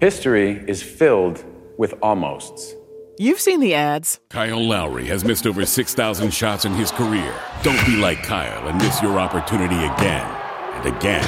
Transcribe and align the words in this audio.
History 0.00 0.62
is 0.68 0.82
filled 0.82 1.42
with 1.78 1.94
almosts. 2.02 2.74
You've 3.18 3.40
seen 3.40 3.60
the 3.60 3.72
ads. 3.72 4.20
Kyle 4.28 4.62
Lowry 4.62 5.06
has 5.06 5.24
missed 5.24 5.46
over 5.46 5.64
6,000 5.64 6.34
shots 6.34 6.66
in 6.66 6.74
his 6.74 6.90
career. 6.90 7.34
Don't 7.62 7.82
be 7.86 7.96
like 7.96 8.22
Kyle 8.22 8.68
and 8.68 8.76
miss 8.76 9.00
your 9.00 9.18
opportunity 9.18 9.76
again 9.76 10.26
and 10.74 10.94
again 10.94 11.24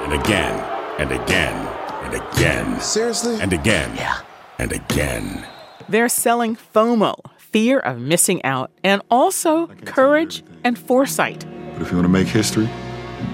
and 0.00 0.12
again 0.14 0.98
and 0.98 1.12
again 1.12 1.68
and 2.02 2.14
again. 2.14 2.80
Seriously? 2.80 3.40
And 3.40 3.52
again. 3.52 3.94
Yeah. 3.94 4.18
And 4.58 4.72
again. 4.72 5.46
They're 5.88 6.08
selling 6.08 6.56
FOMO, 6.56 7.14
fear 7.38 7.78
of 7.78 8.00
missing 8.00 8.44
out, 8.44 8.72
and 8.82 9.00
also 9.12 9.68
courage 9.84 10.42
and 10.64 10.76
foresight. 10.76 11.46
But 11.74 11.82
if 11.82 11.92
you 11.92 11.98
want 11.98 12.06
to 12.06 12.12
make 12.12 12.26
history, 12.26 12.68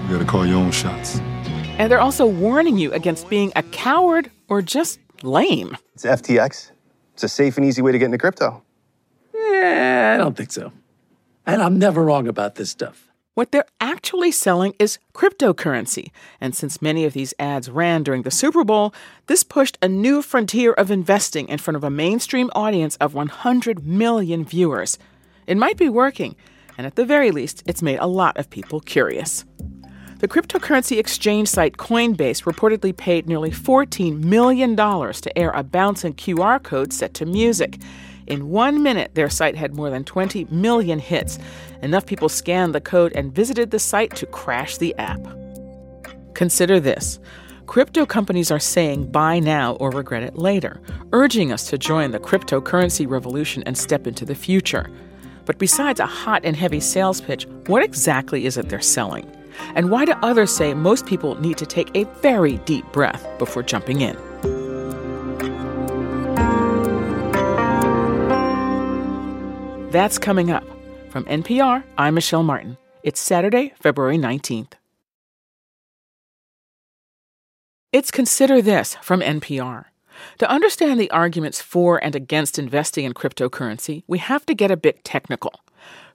you 0.03 0.09
got 0.11 0.19
to 0.19 0.25
call 0.25 0.45
your 0.45 0.57
own 0.57 0.69
shots. 0.69 1.17
And 1.79 1.91
they're 1.91 1.99
also 1.99 2.27
warning 2.27 2.77
you 2.77 2.93
against 2.93 3.29
being 3.29 3.51
a 3.55 3.63
coward 3.63 4.29
or 4.49 4.61
just 4.61 4.99
lame. 5.23 5.77
It's 5.93 6.05
FTX. 6.05 6.71
It's 7.13 7.23
a 7.23 7.29
safe 7.29 7.57
and 7.57 7.65
easy 7.65 7.81
way 7.81 7.91
to 7.91 7.97
get 7.97 8.05
into 8.05 8.17
crypto. 8.17 8.63
Eh, 9.35 10.13
I 10.13 10.17
don't 10.17 10.35
think 10.35 10.51
so. 10.51 10.71
And 11.45 11.61
I'm 11.61 11.79
never 11.79 12.03
wrong 12.03 12.27
about 12.27 12.55
this 12.55 12.69
stuff. 12.69 13.09
What 13.33 13.51
they're 13.51 13.65
actually 13.79 14.31
selling 14.31 14.73
is 14.79 14.99
cryptocurrency. 15.13 16.11
And 16.41 16.53
since 16.53 16.81
many 16.81 17.05
of 17.05 17.13
these 17.13 17.33
ads 17.39 17.69
ran 17.69 18.03
during 18.03 18.23
the 18.23 18.31
Super 18.31 18.65
Bowl, 18.65 18.93
this 19.27 19.43
pushed 19.43 19.77
a 19.81 19.87
new 19.87 20.21
frontier 20.21 20.73
of 20.73 20.91
investing 20.91 21.47
in 21.47 21.57
front 21.57 21.77
of 21.77 21.83
a 21.83 21.89
mainstream 21.89 22.49
audience 22.53 22.97
of 22.97 23.13
100 23.13 23.85
million 23.85 24.43
viewers. 24.43 24.97
It 25.47 25.57
might 25.57 25.77
be 25.77 25.87
working, 25.87 26.35
and 26.77 26.85
at 26.85 26.95
the 26.95 27.05
very 27.05 27.31
least, 27.31 27.63
it's 27.65 27.81
made 27.81 27.99
a 27.99 28.07
lot 28.07 28.37
of 28.37 28.49
people 28.49 28.81
curious. 28.81 29.45
The 30.19 30.27
cryptocurrency 30.27 30.97
exchange 30.97 31.47
site 31.47 31.77
Coinbase 31.77 32.43
reportedly 32.43 32.95
paid 32.95 33.25
nearly 33.25 33.51
$14 33.51 34.21
million 34.21 34.75
to 34.75 35.37
air 35.37 35.51
a 35.51 35.63
bouncing 35.63 36.13
QR 36.13 36.61
code 36.61 36.91
set 36.91 37.13
to 37.13 37.25
music. 37.25 37.77
In 38.27 38.49
one 38.49 38.83
minute, 38.83 39.15
their 39.15 39.29
site 39.29 39.55
had 39.55 39.73
more 39.73 39.89
than 39.89 40.03
20 40.03 40.43
million 40.51 40.99
hits. 40.99 41.39
Enough 41.81 42.05
people 42.05 42.27
scanned 42.27 42.75
the 42.75 42.81
code 42.81 43.13
and 43.15 43.33
visited 43.33 43.71
the 43.71 43.79
site 43.79 44.13
to 44.17 44.25
crash 44.25 44.75
the 44.75 44.93
app. 44.97 45.25
Consider 46.33 46.81
this. 46.81 47.17
Crypto 47.65 48.05
companies 48.05 48.51
are 48.51 48.59
saying 48.59 49.09
buy 49.13 49.39
now 49.39 49.75
or 49.75 49.89
regret 49.89 50.23
it 50.23 50.37
later, 50.37 50.81
urging 51.13 51.53
us 51.53 51.69
to 51.69 51.77
join 51.77 52.11
the 52.11 52.19
cryptocurrency 52.19 53.09
revolution 53.09 53.63
and 53.65 53.77
step 53.77 54.05
into 54.05 54.25
the 54.25 54.35
future. 54.35 54.91
But 55.45 55.59
besides 55.59 56.01
a 56.01 56.05
hot 56.05 56.41
and 56.43 56.57
heavy 56.57 56.81
sales 56.81 57.21
pitch, 57.21 57.47
what 57.67 57.83
exactly 57.83 58.45
is 58.45 58.57
it 58.57 58.67
they're 58.67 58.81
selling? 58.81 59.38
And 59.75 59.89
why 59.91 60.05
do 60.05 60.13
others 60.21 60.55
say 60.55 60.73
most 60.73 61.05
people 61.05 61.39
need 61.41 61.57
to 61.57 61.65
take 61.65 61.95
a 61.95 62.05
very 62.21 62.57
deep 62.59 62.89
breath 62.91 63.27
before 63.37 63.63
jumping 63.63 64.01
in? 64.01 64.17
That's 69.91 70.17
coming 70.17 70.51
up. 70.51 70.63
From 71.09 71.25
NPR, 71.25 71.83
I'm 71.97 72.13
Michelle 72.13 72.43
Martin. 72.43 72.77
It's 73.01 73.19
Saturday, 73.19 73.73
February 73.81 74.17
19th. 74.17 74.73
It's 77.91 78.11
Consider 78.11 78.61
This 78.61 78.95
from 79.01 79.21
NPR. 79.21 79.85
To 80.37 80.49
understand 80.49 80.99
the 80.99 81.09
arguments 81.09 81.59
for 81.59 81.97
and 82.03 82.15
against 82.15 82.59
investing 82.59 83.05
in 83.05 83.15
cryptocurrency, 83.15 84.03
we 84.05 84.19
have 84.19 84.45
to 84.45 84.53
get 84.53 84.69
a 84.69 84.77
bit 84.77 85.03
technical. 85.03 85.53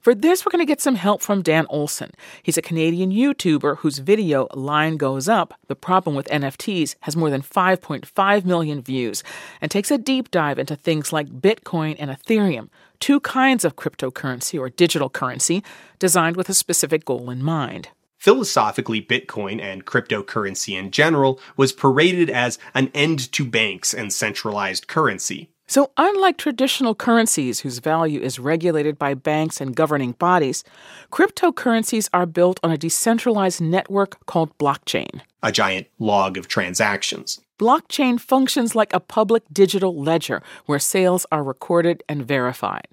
For 0.05 0.13
this, 0.13 0.45
we're 0.45 0.51
going 0.51 0.63
to 0.63 0.71
get 0.71 0.81
some 0.81 0.93
help 0.93 1.23
from 1.23 1.41
Dan 1.41 1.65
Olson. 1.67 2.11
He's 2.43 2.59
a 2.59 2.61
Canadian 2.61 3.09
YouTuber 3.09 3.79
whose 3.79 3.97
video, 3.97 4.47
Line 4.53 4.97
Goes 4.97 5.27
Up 5.27 5.55
The 5.65 5.75
Problem 5.75 6.15
with 6.15 6.27
NFTs, 6.27 6.93
has 6.99 7.17
more 7.17 7.31
than 7.31 7.41
5.5 7.41 8.45
million 8.45 8.83
views 8.83 9.23
and 9.61 9.71
takes 9.71 9.89
a 9.89 9.97
deep 9.97 10.29
dive 10.29 10.59
into 10.59 10.75
things 10.75 11.11
like 11.11 11.41
Bitcoin 11.41 11.95
and 11.97 12.11
Ethereum, 12.11 12.69
two 12.99 13.19
kinds 13.21 13.65
of 13.65 13.77
cryptocurrency 13.77 14.59
or 14.59 14.69
digital 14.69 15.09
currency 15.09 15.63
designed 15.97 16.37
with 16.37 16.49
a 16.49 16.53
specific 16.53 17.03
goal 17.03 17.31
in 17.31 17.41
mind. 17.41 17.89
Philosophically, 18.19 19.01
Bitcoin 19.01 19.59
and 19.59 19.85
cryptocurrency 19.85 20.77
in 20.77 20.91
general 20.91 21.39
was 21.57 21.73
paraded 21.73 22.29
as 22.29 22.59
an 22.75 22.91
end 22.93 23.31
to 23.31 23.43
banks 23.43 23.91
and 23.91 24.13
centralized 24.13 24.87
currency. 24.87 25.49
So, 25.67 25.91
unlike 25.97 26.37
traditional 26.37 26.93
currencies 26.93 27.61
whose 27.61 27.79
value 27.79 28.21
is 28.21 28.37
regulated 28.37 28.99
by 28.99 29.15
banks 29.15 29.59
and 29.59 29.75
governing 29.75 30.11
bodies, 30.11 30.63
cryptocurrencies 31.11 32.07
are 32.13 32.27
built 32.27 32.59
on 32.61 32.69
a 32.69 32.77
decentralized 32.77 33.61
network 33.61 34.23
called 34.27 34.55
blockchain. 34.59 35.21
A 35.41 35.51
giant 35.51 35.87
log 35.97 36.37
of 36.37 36.47
transactions. 36.47 37.41
Blockchain 37.57 38.19
functions 38.19 38.75
like 38.75 38.93
a 38.93 38.99
public 38.99 39.43
digital 39.51 39.99
ledger 39.99 40.43
where 40.67 40.77
sales 40.77 41.25
are 41.31 41.43
recorded 41.43 42.03
and 42.07 42.27
verified. 42.27 42.87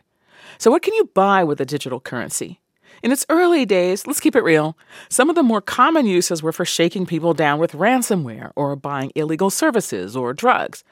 So, 0.57 0.71
what 0.71 0.83
can 0.83 0.95
you 0.95 1.11
buy 1.13 1.45
with 1.45 1.61
a 1.61 1.67
digital 1.67 2.01
currency? 2.01 2.59
In 3.03 3.13
its 3.13 3.27
early 3.29 3.67
days, 3.67 4.07
let's 4.07 4.21
keep 4.21 4.37
it 4.37 4.45
real, 4.45 4.79
some 5.11 5.29
of 5.29 5.35
the 5.35 5.43
more 5.43 5.61
common 5.61 6.07
uses 6.07 6.43
were 6.43 6.53
for 6.53 6.65
shaking 6.65 7.05
people 7.05 7.35
down 7.35 7.59
with 7.59 7.73
ransomware 7.73 8.53
or 8.57 8.77
buying 8.77 9.13
illegal 9.15 9.51
services 9.51 10.17
or 10.17 10.33
drugs. 10.33 10.85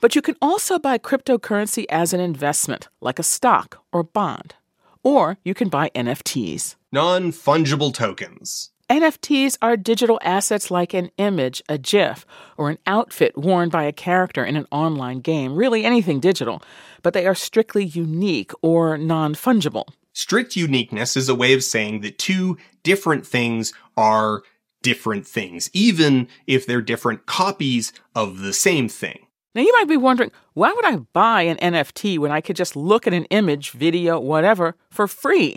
But 0.00 0.14
you 0.14 0.22
can 0.22 0.36
also 0.40 0.78
buy 0.78 0.98
cryptocurrency 0.98 1.86
as 1.88 2.12
an 2.12 2.20
investment, 2.20 2.88
like 3.00 3.18
a 3.18 3.22
stock 3.22 3.82
or 3.92 4.02
bond. 4.02 4.54
Or 5.02 5.38
you 5.44 5.54
can 5.54 5.68
buy 5.68 5.90
NFTs. 5.94 6.76
Non 6.92 7.32
fungible 7.32 7.92
tokens. 7.92 8.70
NFTs 8.88 9.58
are 9.60 9.76
digital 9.76 10.20
assets 10.22 10.70
like 10.70 10.94
an 10.94 11.10
image, 11.18 11.60
a 11.68 11.76
GIF, 11.76 12.24
or 12.56 12.70
an 12.70 12.78
outfit 12.86 13.36
worn 13.36 13.68
by 13.68 13.82
a 13.82 13.92
character 13.92 14.44
in 14.44 14.56
an 14.56 14.66
online 14.70 15.18
game, 15.18 15.56
really 15.56 15.84
anything 15.84 16.20
digital, 16.20 16.62
but 17.02 17.12
they 17.12 17.26
are 17.26 17.34
strictly 17.34 17.84
unique 17.84 18.52
or 18.62 18.96
non 18.96 19.34
fungible. 19.34 19.86
Strict 20.12 20.54
uniqueness 20.54 21.16
is 21.16 21.28
a 21.28 21.34
way 21.34 21.52
of 21.52 21.64
saying 21.64 22.00
that 22.02 22.18
two 22.18 22.56
different 22.84 23.26
things 23.26 23.72
are 23.96 24.42
different 24.82 25.26
things, 25.26 25.68
even 25.72 26.28
if 26.46 26.64
they're 26.64 26.80
different 26.80 27.26
copies 27.26 27.92
of 28.14 28.38
the 28.38 28.52
same 28.52 28.88
thing. 28.88 29.25
Now, 29.56 29.62
you 29.62 29.72
might 29.72 29.88
be 29.88 29.96
wondering, 29.96 30.32
why 30.52 30.70
would 30.70 30.84
I 30.84 30.96
buy 31.14 31.40
an 31.40 31.56
NFT 31.56 32.18
when 32.18 32.30
I 32.30 32.42
could 32.42 32.56
just 32.56 32.76
look 32.76 33.06
at 33.06 33.14
an 33.14 33.24
image, 33.30 33.70
video, 33.70 34.20
whatever, 34.20 34.76
for 34.90 35.08
free? 35.08 35.56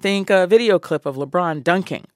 Think 0.00 0.30
a 0.30 0.48
video 0.48 0.80
clip 0.80 1.06
of 1.06 1.14
LeBron 1.14 1.62
dunking. 1.62 2.06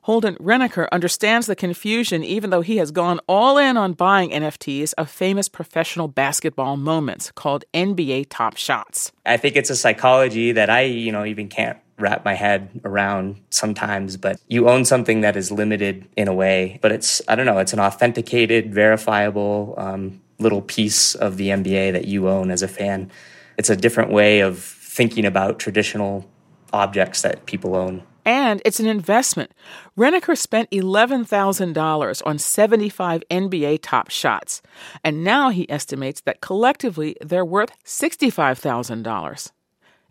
Holden 0.00 0.36
Reneker 0.36 0.88
understands 0.90 1.46
the 1.46 1.54
confusion 1.54 2.24
even 2.24 2.48
though 2.48 2.62
he 2.62 2.78
has 2.78 2.90
gone 2.90 3.20
all 3.28 3.58
in 3.58 3.76
on 3.76 3.92
buying 3.92 4.30
NFTs 4.30 4.94
of 4.96 5.10
famous 5.10 5.46
professional 5.46 6.08
basketball 6.08 6.78
moments 6.78 7.32
called 7.32 7.66
NBA 7.74 8.28
Top 8.30 8.56
Shots. 8.56 9.12
I 9.26 9.36
think 9.36 9.56
it's 9.56 9.68
a 9.68 9.76
psychology 9.76 10.52
that 10.52 10.70
I, 10.70 10.84
you 10.84 11.12
know, 11.12 11.26
even 11.26 11.48
can't 11.50 11.76
wrap 11.98 12.24
my 12.24 12.32
head 12.32 12.80
around 12.86 13.42
sometimes, 13.50 14.16
but 14.16 14.40
you 14.48 14.70
own 14.70 14.86
something 14.86 15.20
that 15.20 15.36
is 15.36 15.52
limited 15.52 16.08
in 16.16 16.28
a 16.28 16.32
way, 16.32 16.78
but 16.80 16.92
it's, 16.92 17.20
I 17.28 17.34
don't 17.34 17.44
know, 17.44 17.58
it's 17.58 17.74
an 17.74 17.80
authenticated, 17.80 18.72
verifiable, 18.72 19.74
um, 19.76 20.22
little 20.38 20.62
piece 20.62 21.14
of 21.14 21.36
the 21.36 21.48
NBA 21.48 21.92
that 21.92 22.06
you 22.06 22.28
own 22.28 22.50
as 22.50 22.62
a 22.62 22.68
fan. 22.68 23.10
It's 23.56 23.70
a 23.70 23.76
different 23.76 24.10
way 24.12 24.40
of 24.40 24.58
thinking 24.58 25.24
about 25.24 25.58
traditional 25.58 26.28
objects 26.72 27.22
that 27.22 27.46
people 27.46 27.74
own. 27.74 28.02
And 28.24 28.60
it's 28.64 28.78
an 28.78 28.86
investment. 28.86 29.52
Reneker 29.96 30.36
spent 30.36 30.70
$11,000 30.70 32.22
on 32.26 32.38
75 32.38 33.22
NBA 33.30 33.78
top 33.80 34.10
shots, 34.10 34.60
and 35.02 35.24
now 35.24 35.48
he 35.48 35.70
estimates 35.70 36.20
that 36.20 36.42
collectively 36.42 37.16
they're 37.22 37.44
worth 37.44 37.72
$65,000. 37.84 39.52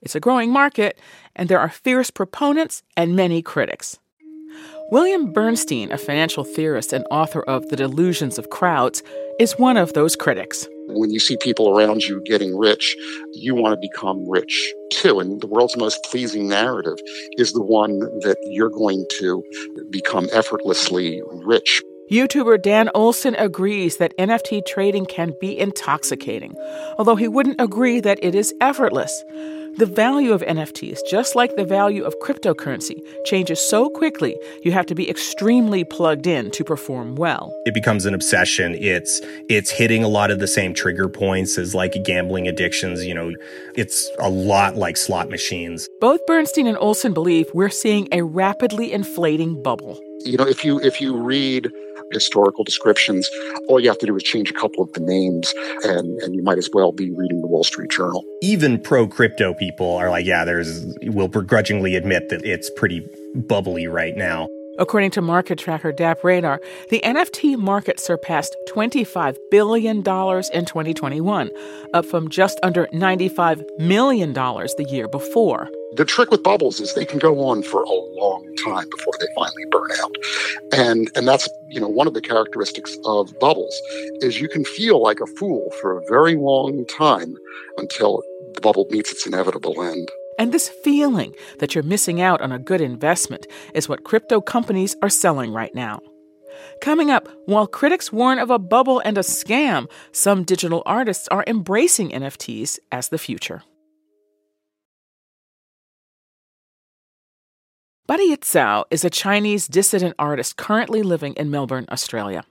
It's 0.01 0.15
a 0.15 0.19
growing 0.19 0.51
market, 0.51 0.99
and 1.35 1.47
there 1.47 1.59
are 1.59 1.69
fierce 1.69 2.09
proponents 2.09 2.81
and 2.95 3.15
many 3.15 3.41
critics. 3.43 3.99
William 4.89 5.33
Bernstein, 5.33 5.91
a 5.91 5.97
financial 5.97 6.45
theorist 6.45 6.93
and 6.93 7.05
author 7.11 7.41
of 7.41 7.67
The 7.67 7.75
Delusions 7.75 8.37
of 8.37 8.49
Crowds, 8.49 9.03
is 9.37 9.59
one 9.59 9.75
of 9.75 9.91
those 9.91 10.15
critics. 10.15 10.65
When 10.87 11.11
you 11.11 11.19
see 11.19 11.35
people 11.35 11.77
around 11.77 12.03
you 12.03 12.21
getting 12.23 12.57
rich, 12.57 12.95
you 13.33 13.53
want 13.53 13.73
to 13.73 13.85
become 13.85 14.25
rich 14.29 14.73
too. 14.89 15.19
And 15.19 15.41
the 15.41 15.47
world's 15.47 15.75
most 15.75 16.01
pleasing 16.09 16.47
narrative 16.47 16.97
is 17.33 17.51
the 17.51 17.61
one 17.61 17.99
that 17.99 18.37
you're 18.43 18.69
going 18.69 19.05
to 19.19 19.43
become 19.89 20.29
effortlessly 20.31 21.21
rich. 21.43 21.83
YouTuber 22.09 22.61
Dan 22.61 22.89
Olson 22.95 23.35
agrees 23.35 23.97
that 23.97 24.17
NFT 24.17 24.65
trading 24.65 25.05
can 25.05 25.33
be 25.41 25.59
intoxicating, 25.59 26.55
although 26.97 27.17
he 27.17 27.27
wouldn't 27.27 27.59
agree 27.59 27.99
that 27.99 28.17
it 28.21 28.33
is 28.33 28.53
effortless. 28.61 29.25
The 29.77 29.85
value 29.85 30.31
of 30.31 30.41
NFTs, 30.41 30.99
just 31.07 31.35
like 31.35 31.55
the 31.55 31.65
value 31.65 32.03
of 32.03 32.17
cryptocurrency, 32.19 32.99
changes 33.25 33.59
so 33.59 33.89
quickly 33.89 34.35
you 34.63 34.71
have 34.71 34.85
to 34.87 34.95
be 34.95 35.07
extremely 35.09 35.83
plugged 35.83 36.25
in 36.25 36.49
to 36.51 36.63
perform 36.63 37.15
well. 37.15 37.53
It 37.65 37.73
becomes 37.73 38.05
an 38.05 38.13
obsession. 38.13 38.75
It's 38.75 39.21
it's 39.49 39.69
hitting 39.69 40.03
a 40.03 40.07
lot 40.07 40.31
of 40.31 40.39
the 40.39 40.47
same 40.47 40.73
trigger 40.73 41.09
points 41.09 41.57
as 41.57 41.75
like 41.75 41.93
gambling 42.05 42.47
addictions, 42.47 43.05
you 43.05 43.13
know. 43.13 43.33
It's 43.75 44.09
a 44.17 44.29
lot 44.29 44.77
like 44.77 44.95
slot 44.95 45.29
machines. 45.29 45.87
Both 45.99 46.25
Bernstein 46.25 46.67
and 46.67 46.77
Olson 46.77 47.13
believe 47.13 47.47
we're 47.53 47.69
seeing 47.69 48.07
a 48.13 48.23
rapidly 48.23 48.93
inflating 48.93 49.61
bubble. 49.61 49.99
You 50.25 50.37
know, 50.37 50.47
if 50.47 50.65
you 50.65 50.79
if 50.79 50.99
you 50.99 51.15
read 51.15 51.71
historical 52.11 52.63
descriptions. 52.63 53.29
All 53.67 53.79
you 53.79 53.89
have 53.89 53.97
to 53.99 54.05
do 54.05 54.15
is 54.15 54.23
change 54.23 54.49
a 54.49 54.53
couple 54.53 54.83
of 54.83 54.91
the 54.93 54.99
names, 54.99 55.53
and, 55.83 56.19
and 56.21 56.35
you 56.35 56.43
might 56.43 56.57
as 56.57 56.69
well 56.73 56.91
be 56.91 57.11
reading 57.11 57.41
the 57.41 57.47
Wall 57.47 57.63
Street 57.63 57.91
Journal. 57.91 58.23
Even 58.41 58.79
pro 58.79 59.07
crypto 59.07 59.53
people 59.53 59.95
are 59.95 60.09
like, 60.09 60.25
yeah, 60.25 60.45
there's, 60.45 60.85
will 61.03 61.27
begrudgingly 61.27 61.95
admit 61.95 62.29
that 62.29 62.43
it's 62.45 62.69
pretty 62.71 63.07
bubbly 63.35 63.87
right 63.87 64.15
now. 64.15 64.47
According 64.79 65.11
to 65.11 65.21
market 65.21 65.57
tracker 65.57 65.91
DappRadar, 65.91 66.59
the 66.89 67.01
NFT 67.03 67.57
market 67.57 67.99
surpassed 67.99 68.55
$25 68.69 69.37
billion 69.49 69.97
in 69.97 70.03
2021, 70.03 71.49
up 71.93 72.05
from 72.05 72.29
just 72.29 72.59
under 72.61 72.85
$95 72.87 73.79
million 73.79 74.33
the 74.33 74.85
year 74.87 75.07
before. 75.07 75.67
The 75.95 76.05
trick 76.05 76.31
with 76.31 76.43
bubbles 76.43 76.79
is 76.79 76.93
they 76.93 77.05
can 77.05 77.19
go 77.19 77.45
on 77.47 77.63
for 77.63 77.83
a 77.83 77.89
long 77.89 78.45
time 78.65 78.89
before 78.89 79.13
they 79.19 79.27
finally 79.35 79.65
burn 79.71 79.89
out. 80.01 80.15
And 80.73 81.09
and 81.15 81.27
that's, 81.27 81.47
you 81.69 81.79
know, 81.79 81.87
one 81.87 82.07
of 82.07 82.13
the 82.13 82.21
characteristics 82.21 82.97
of 83.05 83.33
bubbles 83.39 83.75
is 84.21 84.41
you 84.41 84.49
can 84.49 84.65
feel 84.65 85.01
like 85.01 85.19
a 85.21 85.27
fool 85.27 85.71
for 85.79 85.97
a 85.97 86.01
very 86.09 86.35
long 86.35 86.85
time 86.85 87.35
until 87.77 88.21
the 88.53 88.61
bubble 88.61 88.85
meets 88.89 89.11
its 89.11 89.25
inevitable 89.25 89.81
end. 89.81 90.09
And 90.37 90.51
this 90.51 90.69
feeling 90.69 91.33
that 91.59 91.73
you're 91.73 91.83
missing 91.83 92.21
out 92.21 92.41
on 92.41 92.51
a 92.51 92.59
good 92.59 92.81
investment 92.81 93.47
is 93.73 93.89
what 93.89 94.03
crypto 94.03 94.39
companies 94.41 94.95
are 95.01 95.09
selling 95.09 95.51
right 95.51 95.73
now. 95.73 96.01
Coming 96.81 97.09
up, 97.09 97.27
while 97.45 97.65
critics 97.65 98.11
warn 98.11 98.39
of 98.39 98.49
a 98.49 98.59
bubble 98.59 98.99
and 98.99 99.17
a 99.17 99.21
scam, 99.21 99.89
some 100.11 100.43
digital 100.43 100.83
artists 100.85 101.27
are 101.29 101.43
embracing 101.47 102.09
NFTs 102.09 102.77
as 102.91 103.09
the 103.09 103.17
future. 103.17 103.63
Badiucao 108.07 108.85
is 108.89 109.03
a 109.03 109.09
Chinese 109.09 109.67
dissident 109.67 110.15
artist 110.17 110.55
currently 110.55 111.03
living 111.03 111.33
in 111.33 111.51
Melbourne, 111.51 111.85
Australia. 111.91 112.45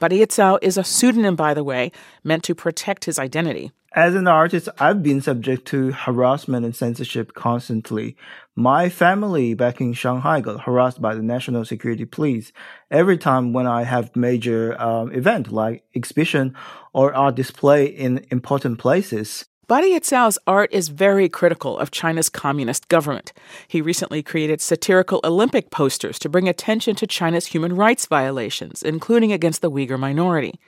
Badiucao 0.00 0.58
is 0.62 0.78
a 0.78 0.82
pseudonym, 0.82 1.36
by 1.36 1.52
the 1.52 1.62
way, 1.62 1.92
meant 2.22 2.42
to 2.44 2.54
protect 2.54 3.04
his 3.04 3.18
identity. 3.18 3.70
As 3.92 4.14
an 4.14 4.26
artist, 4.26 4.70
I've 4.78 5.02
been 5.02 5.20
subject 5.20 5.66
to 5.68 5.92
harassment 5.92 6.64
and 6.64 6.74
censorship 6.74 7.34
constantly. 7.34 8.16
My 8.56 8.88
family 8.88 9.52
back 9.52 9.78
in 9.78 9.92
Shanghai 9.92 10.40
got 10.40 10.62
harassed 10.62 11.02
by 11.02 11.14
the 11.14 11.22
national 11.22 11.66
security 11.66 12.06
police 12.06 12.50
every 12.90 13.18
time 13.18 13.52
when 13.52 13.66
I 13.66 13.84
have 13.84 14.16
major 14.16 14.80
um, 14.80 15.12
event 15.12 15.52
like 15.52 15.84
exhibition 15.94 16.56
or 16.94 17.14
art 17.14 17.34
display 17.34 17.84
in 17.84 18.24
important 18.30 18.78
places. 18.78 19.44
Badiucao's 19.66 20.38
art 20.46 20.70
is 20.74 20.88
very 20.88 21.26
critical 21.26 21.78
of 21.78 21.90
China's 21.90 22.28
communist 22.28 22.88
government. 22.88 23.32
He 23.66 23.80
recently 23.80 24.22
created 24.22 24.60
satirical 24.60 25.20
Olympic 25.24 25.70
posters 25.70 26.18
to 26.18 26.28
bring 26.28 26.48
attention 26.48 26.94
to 26.96 27.06
China's 27.06 27.46
human 27.46 27.74
rights 27.74 28.04
violations, 28.04 28.82
including 28.82 29.32
against 29.32 29.62
the 29.62 29.70
Uyghur 29.70 29.98
minority. 29.98 30.60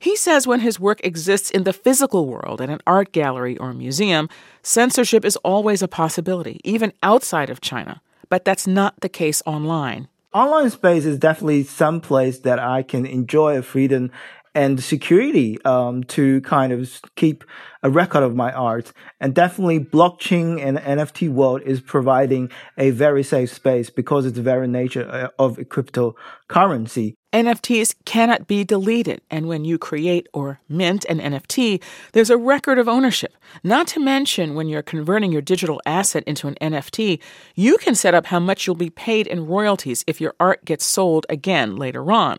He 0.00 0.16
says 0.16 0.48
when 0.48 0.60
his 0.60 0.80
work 0.80 0.98
exists 1.04 1.48
in 1.48 1.62
the 1.62 1.72
physical 1.72 2.26
world 2.26 2.60
in 2.60 2.70
an 2.70 2.80
art 2.88 3.12
gallery 3.12 3.56
or 3.56 3.72
museum, 3.72 4.28
censorship 4.62 5.24
is 5.24 5.36
always 5.36 5.80
a 5.80 5.88
possibility, 5.88 6.60
even 6.64 6.92
outside 7.04 7.50
of 7.50 7.60
China. 7.60 8.00
But 8.28 8.44
that's 8.44 8.66
not 8.66 8.98
the 8.98 9.08
case 9.08 9.42
online. 9.46 10.08
Online 10.32 10.70
space 10.70 11.04
is 11.04 11.20
definitely 11.20 11.62
some 11.62 12.00
place 12.00 12.40
that 12.40 12.58
I 12.58 12.82
can 12.82 13.06
enjoy 13.06 13.62
freedom 13.62 14.10
and 14.54 14.82
security 14.82 15.62
um, 15.64 16.04
to 16.04 16.40
kind 16.42 16.72
of 16.72 17.00
keep 17.16 17.44
a 17.82 17.90
record 17.90 18.22
of 18.22 18.34
my 18.34 18.52
art. 18.52 18.92
And 19.20 19.34
definitely 19.34 19.80
blockchain 19.80 20.60
and 20.60 20.78
NFT 20.78 21.28
world 21.28 21.62
is 21.62 21.80
providing 21.80 22.50
a 22.78 22.90
very 22.90 23.22
safe 23.22 23.52
space 23.52 23.90
because 23.90 24.26
it's 24.26 24.36
the 24.36 24.42
very 24.42 24.68
nature 24.68 25.08
uh, 25.10 25.28
of 25.42 25.58
cryptocurrency. 25.58 27.14
NFTs 27.32 27.96
cannot 28.04 28.46
be 28.46 28.62
deleted, 28.62 29.20
and 29.28 29.48
when 29.48 29.64
you 29.64 29.76
create 29.76 30.28
or 30.32 30.60
mint 30.68 31.04
an 31.06 31.18
NFT, 31.18 31.82
there's 32.12 32.30
a 32.30 32.36
record 32.36 32.78
of 32.78 32.88
ownership. 32.88 33.34
Not 33.64 33.88
to 33.88 34.00
mention, 34.00 34.54
when 34.54 34.68
you're 34.68 34.82
converting 34.82 35.32
your 35.32 35.42
digital 35.42 35.80
asset 35.84 36.22
into 36.28 36.46
an 36.46 36.54
NFT, 36.60 37.18
you 37.56 37.76
can 37.78 37.96
set 37.96 38.14
up 38.14 38.26
how 38.26 38.38
much 38.38 38.66
you'll 38.68 38.76
be 38.76 38.88
paid 38.88 39.26
in 39.26 39.48
royalties 39.48 40.04
if 40.06 40.20
your 40.20 40.36
art 40.38 40.64
gets 40.64 40.84
sold 40.84 41.26
again 41.28 41.74
later 41.74 42.12
on. 42.12 42.38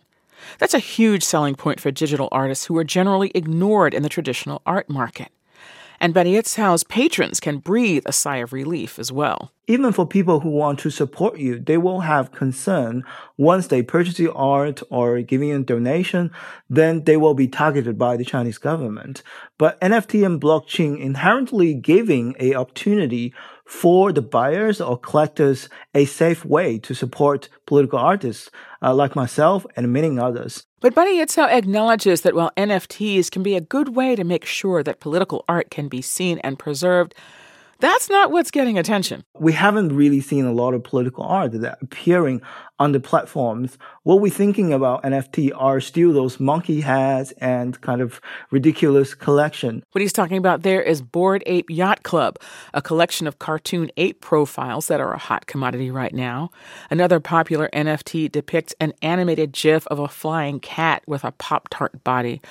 That's 0.60 0.74
a 0.74 0.80
huge 0.80 1.24
selling 1.24 1.56
point 1.56 1.80
for 1.80 1.92
digital 1.92 2.30
artists 2.32 2.66
who 2.66 2.78
are 2.78 2.84
generally 2.84 3.32
ignored 3.36 3.94
in 3.94 4.04
the 4.04 4.10
traditional 4.10 4.62
art 4.66 4.90
market. 4.90 5.30
And 6.00 6.14
Badi 6.14 6.42
patrons 6.90 7.40
can 7.40 7.60
breathe 7.60 8.04
a 8.06 8.12
sigh 8.12 8.38
of 8.38 8.54
relief 8.54 9.00
as 9.00 9.12
well. 9.12 9.52
Even 9.68 9.92
for 9.92 10.06
people 10.06 10.42
who 10.42 10.50
want 10.50 10.80
to 10.80 10.90
support 10.90 11.40
you, 11.40 11.60
they 11.60 11.78
will 11.78 12.02
have 12.02 12.32
concern 12.32 13.04
once 13.38 13.68
they 13.68 13.82
purchase 13.82 14.20
your 14.20 14.38
art 14.38 14.84
or 14.90 15.22
giving 15.22 15.52
a 15.52 15.60
donation, 15.60 16.32
then 16.70 17.04
they 17.06 17.18
will 17.18 17.34
be 17.34 17.48
targeted 17.48 17.98
by 17.98 18.18
the 18.18 18.26
Chinese 18.26 18.58
government. 18.58 19.24
But 19.58 19.80
NFT 19.82 20.26
and 20.26 20.40
blockchain 20.40 21.00
inherently 21.00 21.74
giving 21.74 22.36
a 22.40 22.54
opportunity 22.56 23.34
for 23.66 24.12
the 24.12 24.22
buyers 24.22 24.80
or 24.80 24.98
collectors 24.98 25.70
a 25.94 26.06
safe 26.06 26.46
way 26.46 26.78
to 26.80 26.94
support 26.94 27.50
political 27.66 28.00
artists 28.00 28.50
uh, 28.82 28.94
like 28.94 29.16
myself 29.16 29.66
and 29.76 29.92
many 29.92 30.18
others. 30.20 30.66
But 30.80 30.94
Badiucao 30.94 31.50
acknowledges 31.50 32.22
that 32.22 32.36
while 32.36 32.52
NFTs 32.56 33.32
can 33.32 33.42
be 33.42 33.56
a 33.56 33.62
good 33.62 33.96
way 33.96 34.16
to 34.16 34.24
make 34.24 34.46
sure 34.46 34.84
that 34.84 35.00
political 35.00 35.44
art 35.50 35.72
can 35.72 35.88
be 35.88 36.02
seen 36.02 36.38
and 36.40 36.60
preserved, 36.60 37.16
that's 37.80 38.10
not 38.10 38.32
what's 38.32 38.52
getting 38.52 38.78
attention. 38.78 39.24
We 39.38 39.54
haven't 39.54 39.96
really 39.96 40.22
seen 40.22 40.46
a 40.46 40.54
lot 40.54 40.74
of 40.74 40.84
political 40.84 41.24
art 41.24 41.52
that 41.54 41.78
appearing 41.82 42.42
on 42.80 42.92
the 42.92 43.00
platforms. 43.00 43.78
What 44.04 44.22
we're 44.22 44.32
thinking 44.32 44.74
about 44.74 45.04
NFT 45.04 45.52
are 45.56 45.80
still 45.80 46.14
those 46.14 46.40
monkey 46.40 46.82
hats 46.82 47.32
and 47.38 47.80
kind 47.82 48.02
of 48.02 48.20
ridiculous 48.52 49.14
collection. 49.14 49.84
What 49.92 50.02
he's 50.02 50.14
talking 50.14 50.38
about 50.38 50.64
there 50.64 50.82
is 50.82 51.02
Bored 51.02 51.44
Ape 51.46 51.70
Yacht 51.70 52.04
Club, 52.04 52.38
a 52.74 52.82
collection 52.82 53.28
of 53.28 53.40
cartoon 53.40 53.92
ape 53.98 54.22
profiles 54.22 54.88
that 54.88 55.00
are 55.00 55.14
a 55.14 55.18
hot 55.18 55.46
commodity 55.48 55.92
right 55.92 56.14
now. 56.14 56.50
Another 56.90 57.20
popular 57.20 57.70
NFT 57.74 58.32
depicts 58.32 58.74
an 58.80 58.94
animated 59.02 59.54
GIF 59.54 59.88
of 59.88 60.00
a 60.00 60.08
flying 60.08 60.60
cat 60.60 61.04
with 61.08 61.24
a 61.24 61.32
Pop 61.32 61.70
Tart 61.70 62.04
body. 62.04 62.42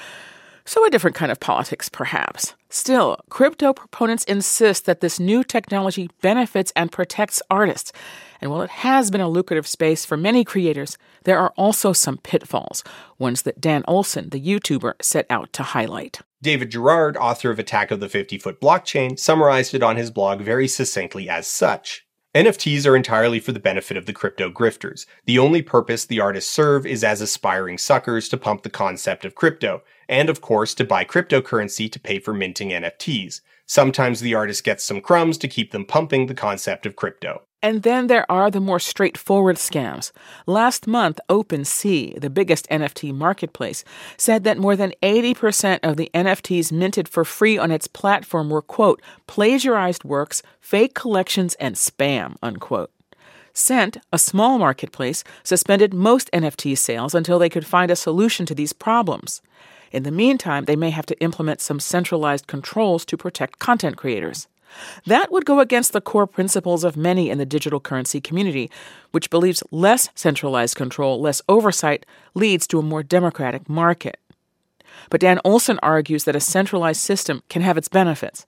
So, 0.67 0.87
a 0.87 0.91
different 0.91 1.15
kind 1.15 1.31
of 1.31 1.41
politics, 1.41 1.91
perhaps. 1.91 2.55
Still, 2.71 3.19
crypto 3.29 3.75
proponents 3.75 4.25
insist 4.25 4.87
that 4.87 5.01
this 5.01 5.21
new 5.21 5.45
technology 5.45 6.09
benefits 6.23 6.73
and 6.75 6.91
protects 6.91 7.43
artists. 7.51 7.93
And 8.41 8.51
while 8.51 8.63
it 8.63 8.71
has 8.71 9.11
been 9.11 9.21
a 9.21 9.29
lucrative 9.29 9.67
space 9.67 10.07
for 10.07 10.17
many 10.17 10.43
creators, 10.43 10.97
there 11.25 11.39
are 11.39 11.53
also 11.59 11.93
some 11.93 12.17
pitfalls, 12.17 12.83
ones 13.19 13.43
that 13.43 13.61
Dan 13.61 13.85
Olson, 13.87 14.31
the 14.31 14.41
YouTuber, 14.41 14.95
set 15.03 15.27
out 15.29 15.53
to 15.53 15.63
highlight. 15.63 16.21
David 16.41 16.71
Gerard, 16.71 17.19
author 17.19 17.51
of 17.51 17.59
Attack 17.59 17.91
of 17.91 18.01
the 18.01 18.09
50 18.09 18.39
Foot 18.39 18.61
Blockchain, 18.61 19.19
summarized 19.19 19.75
it 19.75 19.83
on 19.83 19.97
his 19.97 20.11
blog 20.11 20.41
very 20.41 20.67
succinctly 20.67 21.29
as 21.29 21.47
such. 21.47 22.07
NFTs 22.35 22.85
are 22.85 22.97
entirely 22.97 23.39
for 23.39 23.53
the 23.53 23.61
benefit 23.61 23.97
of 23.97 24.07
the 24.07 24.13
crypto 24.13 24.51
grifters. 24.51 25.07
The 25.25 25.39
only 25.39 25.63
purpose 25.63 26.05
the 26.05 26.21
artists 26.21 26.51
serve 26.51 26.85
is 26.85 27.05
as 27.05 27.21
aspiring 27.21 27.79
suckers 27.79 28.29
to 28.31 28.37
pump 28.37 28.63
the 28.63 28.71
concept 28.71 29.25
of 29.25 29.37
crypto, 29.37 29.83
and 30.09 30.29
of 30.29 30.41
course 30.41 30.75
to 30.75 30.85
buy 30.85 31.05
cryptocurrency 31.05 31.91
to 31.91 32.01
pay 32.01 32.19
for 32.19 32.35
minting 32.35 32.71
NFTs. 32.71 33.41
Sometimes 33.67 34.21
the 34.21 34.35
artist 34.35 34.63
gets 34.65 34.85
some 34.85 35.01
crumbs 35.01 35.39
to 35.39 35.49
keep 35.49 35.73
them 35.73 35.87
pumping 35.87 36.27
the 36.27 36.35
concept 36.35 36.85
of 36.85 36.97
crypto. 36.97 37.43
And 37.63 37.83
then 37.83 38.09
there 38.09 38.31
are 38.31 38.51
the 38.51 38.61
more 38.61 38.79
straightforward 38.79 39.57
scams. 39.57 40.13
Last 40.47 40.87
month, 40.87 41.19
OpenSea, 41.31 42.21
the 42.21 42.29
biggest 42.29 42.69
NFT 42.69 43.15
marketplace, 43.15 43.85
said 44.19 44.45
that 44.45 44.59
more 44.59 44.77
than 44.77 44.93
80% 45.03 45.81
of 45.83 45.97
the 45.97 46.11
NFTs 46.13 46.71
minted 46.71 47.09
for 47.09 47.25
free 47.25 47.57
on 47.57 47.71
its 47.71 47.87
platform 47.87 48.51
were, 48.51 48.61
quote, 48.61 49.01
plagiarized 49.27 50.05
works, 50.05 50.43
fake 50.61 50.93
collections, 50.93 51.55
and 51.55 51.75
spam, 51.75 52.37
unquote. 52.43 52.91
Cent, 53.55 53.97
a 54.13 54.19
small 54.19 54.59
marketplace, 54.59 55.25
suspended 55.43 55.95
most 55.95 56.29
NFT 56.35 56.77
sales 56.77 57.15
until 57.15 57.39
they 57.39 57.49
could 57.49 57.65
find 57.65 57.91
a 57.91 57.97
solution 57.97 58.45
to 58.45 58.55
these 58.55 58.75
problems. 58.75 59.41
In 59.95 60.03
the 60.03 60.11
meantime, 60.11 60.65
they 60.65 60.75
may 60.75 60.91
have 60.91 61.07
to 61.07 61.21
implement 61.21 61.61
some 61.61 61.79
centralized 61.79 62.49
controls 62.49 63.05
to 63.05 63.17
protect 63.17 63.61
content 63.61 63.97
creators. 63.97 64.49
That 65.07 65.31
would 65.31 65.45
go 65.45 65.61
against 65.61 65.93
the 65.93 66.01
core 66.01 66.27
principles 66.27 66.83
of 66.83 66.97
many 66.97 67.31
in 67.31 67.39
the 67.39 67.47
digital 67.47 67.79
currency 67.79 68.21
community, 68.21 68.73
which 69.13 69.31
believes 69.31 69.63
less 69.71 70.09
centralized 70.17 70.75
control, 70.75 71.21
less 71.21 71.41
oversight 71.49 72.05
leads 72.35 72.67
to 72.67 72.81
a 72.81 72.83
more 72.83 73.05
democratic 73.05 73.69
market. 73.69 74.19
But 75.11 75.21
Dan 75.21 75.39
Olson 75.45 75.79
argues 75.81 76.25
that 76.25 76.35
a 76.35 76.41
centralized 76.41 77.01
system 77.01 77.45
can 77.49 77.63
have 77.63 77.79
its 77.79 77.89
benefits. 77.89 78.47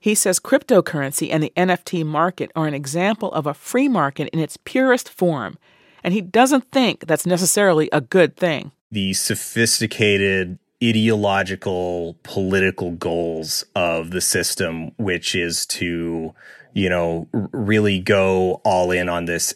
He 0.00 0.16
says 0.16 0.40
cryptocurrency 0.40 1.28
and 1.30 1.44
the 1.44 1.52
NFT 1.56 2.04
market 2.04 2.50
are 2.56 2.66
an 2.66 2.74
example 2.74 3.32
of 3.32 3.46
a 3.46 3.54
free 3.54 3.86
market 3.86 4.30
in 4.32 4.40
its 4.40 4.56
purest 4.56 5.08
form, 5.08 5.58
and 6.02 6.12
he 6.12 6.20
doesn't 6.20 6.72
think 6.72 7.06
that's 7.06 7.26
necessarily 7.26 7.88
a 7.92 8.00
good 8.00 8.36
thing. 8.36 8.72
The 8.90 9.12
sophisticated 9.12 10.58
ideological 10.82 12.16
political 12.22 12.92
goals 12.92 13.64
of 13.74 14.10
the 14.10 14.20
system, 14.20 14.92
which 14.96 15.34
is 15.34 15.66
to, 15.66 16.34
you 16.72 16.88
know, 16.88 17.28
really 17.32 17.98
go 17.98 18.60
all 18.64 18.90
in 18.90 19.08
on 19.08 19.24
this 19.24 19.54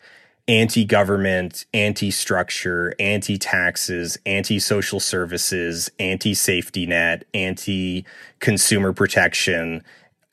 anti 0.49 0.85
government, 0.85 1.64
anti 1.73 2.11
structure, 2.11 2.95
anti 2.99 3.38
taxes, 3.38 4.19
anti 4.26 4.59
social 4.59 5.00
services, 5.00 5.91
anti 5.99 6.35
safety 6.35 6.87
net, 6.87 7.25
anti 7.33 8.05
consumer 8.41 8.93
protection 8.93 9.83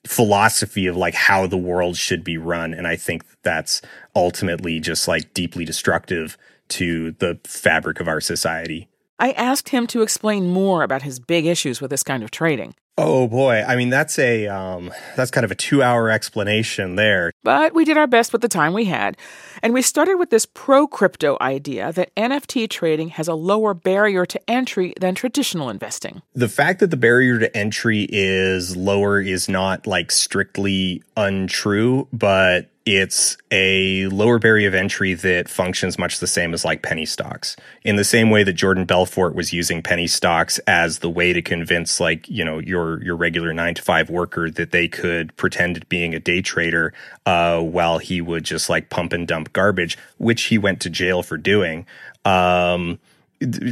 philosophy 0.05 0.87
of 0.87 0.97
like 0.97 1.13
how 1.13 1.45
the 1.45 1.57
world 1.57 1.95
should 1.95 2.23
be 2.23 2.37
run. 2.37 2.73
And 2.73 2.87
I 2.87 2.95
think 2.95 3.23
that's 3.43 3.81
ultimately 4.15 4.79
just 4.79 5.07
like 5.07 5.33
deeply 5.33 5.65
destructive 5.65 6.37
to 6.69 7.11
the 7.13 7.39
fabric 7.43 7.99
of 7.99 8.07
our 8.07 8.21
society. 8.21 8.88
I 9.19 9.31
asked 9.31 9.69
him 9.69 9.85
to 9.87 10.01
explain 10.01 10.47
more 10.47 10.83
about 10.83 11.01
his 11.01 11.19
big 11.19 11.45
issues 11.45 11.81
with 11.81 11.91
this 11.91 12.03
kind 12.03 12.23
of 12.23 12.31
trading. 12.31 12.73
Oh 13.01 13.29
boy, 13.29 13.63
I 13.65 13.77
mean 13.77 13.89
that's 13.89 14.19
a 14.19 14.47
um, 14.47 14.91
that's 15.15 15.31
kind 15.31 15.45
of 15.45 15.51
a 15.51 15.55
two-hour 15.55 16.09
explanation 16.09 16.97
there. 16.97 17.31
But 17.43 17.73
we 17.73 17.85
did 17.85 17.97
our 17.97 18.07
best 18.07 18.33
with 18.33 18.41
the 18.41 18.49
time 18.49 18.73
we 18.73 18.85
had, 18.85 19.15
and 19.63 19.73
we 19.73 19.81
started 19.81 20.15
with 20.15 20.31
this 20.31 20.45
pro-crypto 20.45 21.37
idea 21.39 21.93
that 21.93 22.13
NFT 22.15 22.69
trading 22.69 23.07
has 23.09 23.29
a 23.29 23.35
lower 23.35 23.73
barrier 23.73 24.25
to 24.25 24.49
entry 24.49 24.93
than 24.99 25.15
traditional 25.15 25.69
investing. 25.69 26.21
The 26.33 26.49
fact 26.49 26.81
that 26.81 26.91
the 26.91 26.97
barrier 26.97 27.39
to 27.39 27.55
entry 27.55 28.05
is 28.09 28.75
lower 28.75 29.21
is 29.21 29.47
not 29.47 29.87
like 29.87 30.11
strictly 30.11 31.01
untrue, 31.15 32.09
but 32.11 32.69
it's 32.89 33.37
a 33.51 34.07
lower 34.07 34.39
barrier 34.39 34.67
of 34.67 34.73
entry 34.73 35.13
that 35.13 35.47
functions 35.47 35.99
much 35.99 36.17
the 36.17 36.25
same 36.25 36.55
as 36.55 36.65
like 36.65 36.81
penny 36.81 37.05
stocks. 37.05 37.55
In 37.83 37.97
the 37.97 38.03
same 38.03 38.31
way 38.31 38.43
that 38.43 38.53
Jordan 38.53 38.85
Belfort 38.85 39.35
was 39.35 39.53
using 39.53 39.83
penny 39.83 40.07
stocks 40.07 40.57
as 40.65 40.97
the 40.99 41.09
way 41.09 41.31
to 41.31 41.41
convince 41.43 41.99
like, 41.99 42.27
you 42.27 42.43
know, 42.43 42.57
your 42.57 43.03
your 43.03 43.15
regular 43.15 43.53
9 43.53 43.75
to 43.75 43.81
5 43.83 44.09
worker 44.09 44.49
that 44.49 44.71
they 44.71 44.87
could 44.87 45.35
pretend 45.37 45.87
being 45.87 46.15
a 46.15 46.19
day 46.19 46.41
trader 46.41 46.91
uh, 47.27 47.61
while 47.61 47.99
he 47.99 48.21
would 48.21 48.43
just 48.43 48.71
like 48.71 48.89
pump 48.89 49.13
and 49.13 49.27
dump 49.27 49.53
garbage, 49.53 49.95
which 50.17 50.45
he 50.45 50.57
went 50.57 50.81
to 50.81 50.89
jail 50.89 51.21
for 51.21 51.37
doing. 51.37 51.85
Um, 52.25 52.97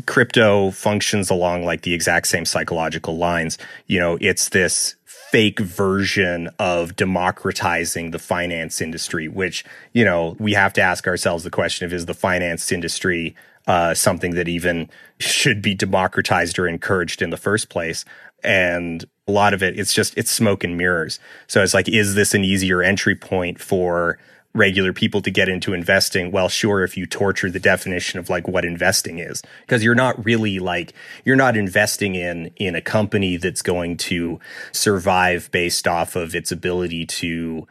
crypto 0.05 0.69
functions 0.71 1.29
along 1.31 1.65
like 1.65 1.81
the 1.81 1.93
exact 1.95 2.27
same 2.27 2.45
psychological 2.45 3.17
lines. 3.17 3.57
You 3.87 3.99
know, 3.99 4.17
it's 4.21 4.49
this 4.49 4.95
fake 5.31 5.59
version 5.59 6.49
of 6.57 6.95
democratizing 6.95 8.11
the 8.11 8.19
finance 8.19 8.81
industry, 8.81 9.27
which, 9.27 9.65
you 9.93 10.05
know, 10.05 10.35
we 10.39 10.53
have 10.53 10.73
to 10.73 10.81
ask 10.81 11.07
ourselves 11.07 11.43
the 11.43 11.49
question 11.49 11.85
of 11.85 11.93
is 11.93 12.05
the 12.05 12.13
finance 12.13 12.71
industry 12.71 13.35
uh, 13.67 13.93
something 13.93 14.35
that 14.35 14.47
even 14.47 14.89
should 15.19 15.61
be 15.61 15.73
democratized 15.73 16.57
or 16.57 16.67
encouraged 16.67 17.21
in 17.21 17.29
the 17.29 17.37
first 17.37 17.69
place? 17.69 18.05
And 18.43 19.03
a 19.27 19.31
lot 19.31 19.53
of 19.53 19.61
it, 19.61 19.77
it's 19.77 19.93
just, 19.93 20.17
it's 20.17 20.31
smoke 20.31 20.63
and 20.63 20.77
mirrors. 20.77 21.19
So 21.47 21.61
it's 21.61 21.73
like, 21.73 21.89
is 21.89 22.15
this 22.15 22.33
an 22.33 22.45
easier 22.45 22.81
entry 22.81 23.15
point 23.15 23.59
for 23.59 24.17
regular 24.57 24.91
people 24.91 25.21
to 25.21 25.31
get 25.31 25.47
into 25.47 25.73
investing 25.73 26.31
well 26.31 26.49
sure 26.49 26.83
if 26.83 26.97
you 26.97 27.05
torture 27.05 27.49
the 27.49 27.59
definition 27.59 28.19
of 28.19 28.29
like 28.29 28.47
what 28.47 28.65
investing 28.65 29.19
is. 29.19 29.41
Because 29.61 29.83
you're 29.83 29.95
not 29.95 30.23
really 30.25 30.59
like 30.59 30.93
you're 31.23 31.35
not 31.35 31.55
investing 31.55 32.15
in 32.15 32.47
in 32.57 32.75
a 32.75 32.81
company 32.81 33.37
that's 33.37 33.61
going 33.61 33.97
to 33.97 34.39
survive 34.71 35.49
based 35.51 35.87
off 35.87 36.15
of 36.15 36.35
its 36.35 36.51
ability 36.51 37.05
to 37.05 37.67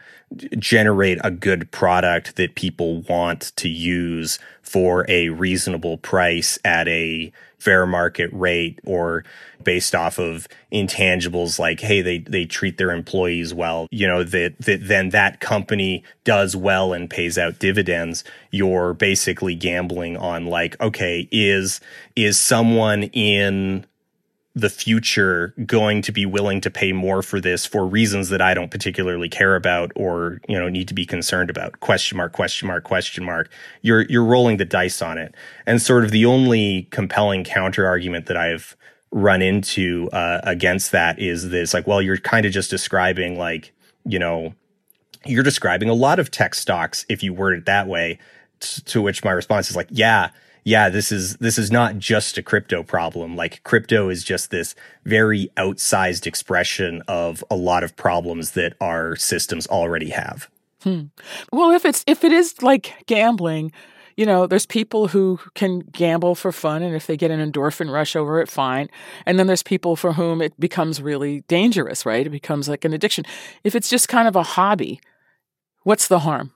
generate 0.59 1.19
a 1.23 1.31
good 1.31 1.71
product 1.71 2.37
that 2.37 2.55
people 2.57 3.03
want 3.03 3.53
to 3.57 3.69
use 3.69 4.39
for 4.61 5.07
a 5.09 5.29
reasonable 5.29 5.99
price 5.99 6.59
at 6.65 6.89
a 6.89 7.33
fair 7.59 7.87
market 7.87 8.29
rate 8.33 8.79
or 8.85 9.25
based 9.63 9.95
off 9.95 10.19
of 10.19 10.47
intangibles 10.73 11.59
like 11.59 11.81
hey 11.81 12.03
they 12.03 12.19
they 12.19 12.45
treat 12.45 12.77
their 12.77 12.91
employees 12.91 13.55
well 13.55 13.89
you 13.91 14.07
know 14.07 14.23
that 14.23 14.55
that 14.59 14.87
then 14.87 15.09
that 15.09 15.41
company 15.41 16.05
does 16.25 16.55
well 16.55 16.93
and 16.93 17.09
pays 17.09 17.39
out 17.39 17.59
dividends. 17.59 18.25
You're 18.51 18.95
basically 18.95 19.55
gambling 19.55 20.17
on 20.17 20.47
like 20.47 20.79
okay 20.81 21.29
is 21.31 21.81
is 22.15 22.39
someone 22.39 23.05
in 23.05 23.87
the 24.57 24.71
future 24.71 25.53
going 25.67 26.01
to 26.01 26.11
be 26.11 26.25
willing 26.25 26.63
to 26.63 26.71
pay 26.71 26.91
more 26.91 27.23
for 27.23 27.43
this 27.43 27.67
for 27.67 27.87
reasons 27.87 28.31
that 28.31 28.41
I 28.41 28.55
don't 28.55 28.71
particularly 28.71 29.29
care 29.29 29.55
about 29.55 29.93
or 29.95 30.41
you 30.49 30.59
know 30.59 30.71
need 30.71 30.89
to 30.89 30.95
be 30.95 31.05
concerned 31.05 31.51
about. 31.51 31.81
Question 31.81 32.17
mark 32.17 32.33
question 32.33 32.67
mark 32.67 32.83
question 32.83 33.23
mark. 33.23 33.51
You're 33.83 34.07
you're 34.07 34.25
rolling 34.25 34.57
the 34.57 34.65
dice 34.65 35.03
on 35.03 35.19
it. 35.19 35.35
And 35.67 35.81
sort 35.81 36.05
of 36.05 36.11
the 36.11 36.25
only 36.25 36.89
compelling 36.91 37.45
counter 37.45 37.87
argument 37.87 38.27
that 38.27 38.39
I've 38.39 38.75
run 39.11 39.43
into 39.43 40.09
uh, 40.13 40.41
against 40.43 40.91
that 40.91 41.19
is 41.19 41.51
this 41.51 41.75
like 41.75 41.87
well 41.87 42.01
you're 42.01 42.17
kind 42.17 42.47
of 42.47 42.53
just 42.53 42.71
describing 42.71 43.39
like 43.39 43.73
you 44.07 44.19
know 44.19 44.55
you're 45.27 45.45
describing 45.45 45.91
a 45.91 45.95
lot 45.95 46.19
of 46.19 46.31
tech 46.31 46.55
stocks 46.55 47.05
if 47.11 47.23
you 47.23 47.35
word 47.35 47.59
it 47.59 47.67
that 47.67 47.87
way 47.87 48.19
to 48.61 49.03
which 49.03 49.23
my 49.23 49.33
response 49.33 49.69
is 49.71 49.77
like 49.77 49.89
yeah 49.91 50.31
yeah, 50.67 50.89
this 50.89 51.13
is 51.13 51.37
this 51.37 51.59
is 51.59 51.71
not 51.71 51.97
just 51.97 52.37
a 52.39 52.43
crypto 52.43 52.83
problem. 52.83 53.37
Like 53.37 53.63
crypto 53.63 54.09
is 54.09 54.25
just 54.25 54.51
this 54.51 54.75
very 55.05 55.49
outsized 55.57 56.27
expression 56.27 57.05
of 57.07 57.45
a 57.49 57.55
lot 57.55 57.85
of 57.85 57.95
problems 57.95 58.51
that 58.51 58.75
our 58.81 59.15
systems 59.15 59.69
already 59.69 60.11
have. 60.11 60.51
Hmm. 60.83 61.03
Well, 61.53 61.71
if 61.71 61.85
it's 61.85 62.03
if 62.09 62.25
it 62.25 62.33
is 62.33 62.61
like 62.63 62.95
gambling, 63.07 63.71
you 64.17 64.27
know, 64.27 64.49
there's 64.49 64.67
people 64.67 65.07
who 65.07 65.39
can 65.55 65.79
gamble 65.93 66.35
for 66.35 66.51
fun, 66.51 66.83
and 66.83 66.97
if 66.97 67.07
they 67.07 67.17
get 67.17 67.31
an 67.31 67.53
endorphin 67.53 67.89
rush 67.89 68.17
over 68.17 68.41
it, 68.41 68.49
fine. 68.49 68.89
And 69.25 69.39
then 69.39 69.47
there's 69.47 69.63
people 69.63 69.95
for 69.95 70.15
whom 70.15 70.43
it 70.43 70.59
becomes 70.59 71.01
really 71.01 71.43
dangerous, 71.43 72.05
right? 72.05 72.27
It 72.27 72.31
becomes 72.31 72.69
like 72.69 72.85
an 72.85 72.93
addiction. 72.93 73.25
If 73.63 73.77
it's 73.77 73.89
just 73.89 74.09
kind 74.09 74.27
of 74.27 74.35
a 74.35 74.43
hobby, 74.43 74.99
what's 75.85 76.09
the 76.09 76.19
harm? 76.19 76.51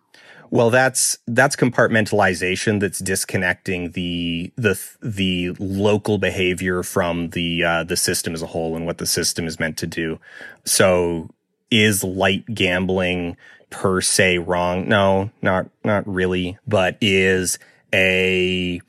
Well, 0.50 0.71
that's 0.71 1.16
that's 1.28 1.54
compartmentalization. 1.54 2.80
That's 2.80 2.99
disconnecting 2.99 3.92
the 3.92 4.52
the 4.57 4.80
the 5.00 5.50
local 5.61 6.19
behavior 6.19 6.83
from 6.83 7.30
the 7.30 7.62
uh, 7.62 7.85
the 7.85 7.97
system 7.97 8.35
as 8.35 8.42
a 8.42 8.47
whole 8.47 8.75
and 8.75 8.85
what 8.85 8.99
the 8.99 9.07
system 9.07 9.47
is 9.47 9.61
meant 9.61 9.76
to 9.78 9.87
do. 9.87 10.19
So, 10.64 11.30
is 11.71 12.02
light 12.02 12.45
gambling 12.52 13.37
per 13.71 14.00
se 14.00 14.38
wrong? 14.38 14.88
No, 14.88 15.30
not 15.40 15.71
not 15.85 16.07
really. 16.09 16.59
But 16.66 16.99
is 17.00 17.61
a 17.95 18.80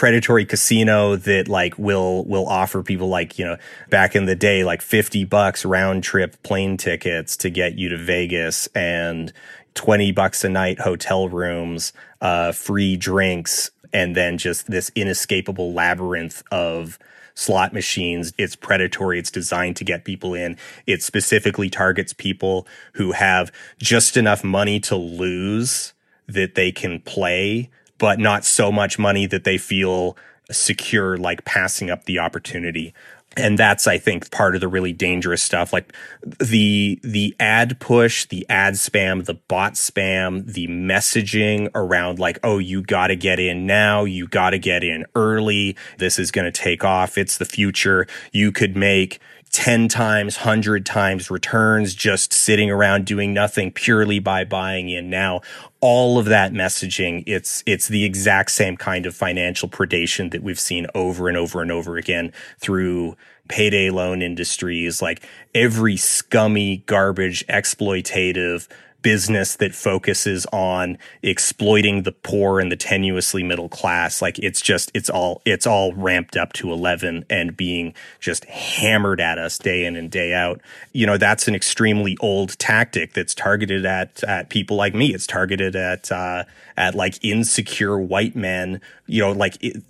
predatory 0.00 0.46
casino 0.46 1.14
that 1.14 1.46
like 1.46 1.78
will 1.78 2.24
will 2.24 2.46
offer 2.48 2.82
people 2.82 3.08
like 3.08 3.38
you 3.38 3.44
know 3.44 3.58
back 3.90 4.16
in 4.16 4.24
the 4.24 4.34
day 4.34 4.64
like 4.64 4.80
50 4.80 5.24
bucks 5.24 5.62
round 5.62 6.02
trip 6.02 6.42
plane 6.42 6.78
tickets 6.78 7.36
to 7.36 7.50
get 7.50 7.76
you 7.76 7.90
to 7.90 7.98
Vegas 7.98 8.66
and 8.68 9.30
20 9.74 10.12
bucks 10.12 10.44
a 10.44 10.48
night 10.48 10.80
hotel 10.80 11.28
rooms, 11.28 11.92
uh, 12.20 12.52
free 12.52 12.96
drinks, 12.96 13.70
and 13.92 14.16
then 14.16 14.38
just 14.38 14.70
this 14.70 14.90
inescapable 14.94 15.72
labyrinth 15.72 16.42
of 16.50 16.98
slot 17.34 17.72
machines. 17.72 18.32
It's 18.38 18.56
predatory. 18.56 19.18
It's 19.18 19.30
designed 19.30 19.76
to 19.76 19.84
get 19.84 20.04
people 20.04 20.34
in. 20.34 20.56
It 20.86 21.02
specifically 21.02 21.70
targets 21.70 22.12
people 22.12 22.66
who 22.94 23.12
have 23.12 23.50
just 23.78 24.16
enough 24.16 24.44
money 24.44 24.80
to 24.80 24.96
lose 24.96 25.92
that 26.26 26.54
they 26.54 26.70
can 26.70 27.00
play, 27.00 27.70
but 27.98 28.18
not 28.18 28.44
so 28.44 28.70
much 28.70 28.98
money 28.98 29.26
that 29.26 29.44
they 29.44 29.58
feel 29.58 30.16
secure, 30.50 31.16
like 31.16 31.44
passing 31.44 31.90
up 31.90 32.04
the 32.04 32.18
opportunity 32.18 32.92
and 33.36 33.58
that's 33.58 33.86
i 33.86 33.96
think 33.96 34.30
part 34.30 34.54
of 34.54 34.60
the 34.60 34.68
really 34.68 34.92
dangerous 34.92 35.42
stuff 35.42 35.72
like 35.72 35.92
the 36.40 36.98
the 37.02 37.34
ad 37.38 37.78
push 37.78 38.26
the 38.26 38.44
ad 38.48 38.74
spam 38.74 39.24
the 39.24 39.34
bot 39.34 39.74
spam 39.74 40.44
the 40.52 40.66
messaging 40.66 41.68
around 41.74 42.18
like 42.18 42.38
oh 42.42 42.58
you 42.58 42.82
got 42.82 43.08
to 43.08 43.16
get 43.16 43.38
in 43.38 43.66
now 43.66 44.04
you 44.04 44.26
got 44.26 44.50
to 44.50 44.58
get 44.58 44.82
in 44.82 45.06
early 45.14 45.76
this 45.98 46.18
is 46.18 46.30
going 46.30 46.44
to 46.44 46.52
take 46.52 46.84
off 46.84 47.16
it's 47.16 47.38
the 47.38 47.44
future 47.44 48.06
you 48.32 48.50
could 48.50 48.76
make 48.76 49.20
10 49.50 49.88
times, 49.88 50.38
100 50.38 50.86
times 50.86 51.30
returns 51.30 51.94
just 51.94 52.32
sitting 52.32 52.70
around 52.70 53.04
doing 53.04 53.34
nothing 53.34 53.72
purely 53.72 54.20
by 54.20 54.44
buying 54.44 54.88
in 54.88 55.10
now. 55.10 55.40
All 55.80 56.18
of 56.18 56.26
that 56.26 56.52
messaging, 56.52 57.24
it's, 57.26 57.62
it's 57.64 57.88
the 57.88 58.04
exact 58.04 58.50
same 58.50 58.76
kind 58.76 59.06
of 59.06 59.16
financial 59.16 59.68
predation 59.68 60.30
that 60.30 60.42
we've 60.42 60.60
seen 60.60 60.86
over 60.94 61.28
and 61.28 61.36
over 61.38 61.62
and 61.62 61.72
over 61.72 61.96
again 61.96 62.32
through 62.58 63.16
payday 63.48 63.90
loan 63.90 64.22
industries, 64.22 65.00
like 65.00 65.26
every 65.54 65.96
scummy, 65.96 66.78
garbage, 66.86 67.46
exploitative, 67.46 68.68
business 69.02 69.56
that 69.56 69.74
focuses 69.74 70.46
on 70.52 70.98
exploiting 71.22 72.02
the 72.02 72.12
poor 72.12 72.60
and 72.60 72.70
the 72.70 72.76
tenuously 72.76 73.46
middle 73.46 73.68
class 73.68 74.20
like 74.20 74.38
it's 74.38 74.60
just 74.60 74.90
it's 74.94 75.08
all 75.08 75.42
it's 75.44 75.66
all 75.66 75.92
ramped 75.94 76.36
up 76.36 76.52
to 76.52 76.72
11 76.72 77.24
and 77.30 77.56
being 77.56 77.94
just 78.20 78.44
hammered 78.46 79.20
at 79.20 79.38
us 79.38 79.58
day 79.58 79.84
in 79.84 79.96
and 79.96 80.10
day 80.10 80.34
out. 80.34 80.60
You 80.92 81.06
know 81.06 81.16
that's 81.16 81.48
an 81.48 81.54
extremely 81.54 82.16
old 82.20 82.58
tactic 82.58 83.12
that's 83.12 83.34
targeted 83.34 83.86
at 83.86 84.22
at 84.24 84.48
people 84.48 84.76
like 84.76 84.94
me. 84.94 85.14
It's 85.14 85.26
targeted 85.26 85.76
at 85.76 86.10
uh 86.12 86.44
at 86.76 86.94
like 86.94 87.22
insecure 87.24 87.98
white 87.98 88.34
men 88.34 88.80
you 89.06 89.20
know 89.20 89.32
like 89.32 89.56
it, 89.62 89.82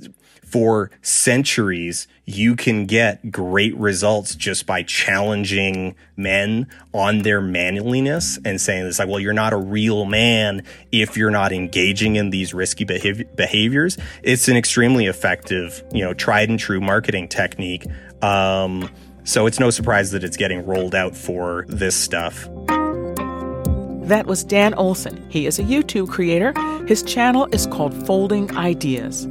for 0.50 0.90
centuries, 1.02 2.08
you 2.24 2.56
can 2.56 2.86
get 2.86 3.30
great 3.30 3.76
results 3.76 4.34
just 4.34 4.66
by 4.66 4.82
challenging 4.82 5.94
men 6.16 6.66
on 6.92 7.20
their 7.20 7.40
manliness 7.40 8.38
and 8.44 8.60
saying 8.60 8.86
it's 8.86 8.98
like, 8.98 9.08
well, 9.08 9.20
you're 9.20 9.32
not 9.32 9.52
a 9.52 9.56
real 9.56 10.04
man 10.04 10.64
if 10.90 11.16
you're 11.16 11.30
not 11.30 11.52
engaging 11.52 12.16
in 12.16 12.30
these 12.30 12.52
risky 12.52 12.84
behav- 12.84 13.36
behaviors. 13.36 13.96
It's 14.22 14.48
an 14.48 14.56
extremely 14.56 15.06
effective, 15.06 15.82
you 15.92 16.04
know, 16.04 16.14
tried 16.14 16.48
and 16.48 16.58
true 16.58 16.80
marketing 16.80 17.28
technique. 17.28 17.86
Um, 18.22 18.90
so 19.24 19.46
it's 19.46 19.60
no 19.60 19.70
surprise 19.70 20.10
that 20.10 20.24
it's 20.24 20.36
getting 20.36 20.66
rolled 20.66 20.94
out 20.94 21.16
for 21.16 21.64
this 21.68 21.94
stuff. 21.94 22.48
That 24.08 24.26
was 24.26 24.42
Dan 24.42 24.74
Olson. 24.74 25.24
He 25.30 25.46
is 25.46 25.60
a 25.60 25.62
YouTube 25.62 26.08
creator. 26.08 26.52
His 26.88 27.04
channel 27.04 27.46
is 27.52 27.66
called 27.68 27.94
Folding 28.06 28.56
Ideas. 28.56 29.28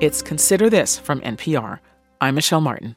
It's 0.00 0.22
Consider 0.22 0.70
This 0.70 0.96
from 0.96 1.20
NPR. 1.22 1.80
I'm 2.20 2.36
Michelle 2.36 2.60
Martin. 2.60 2.94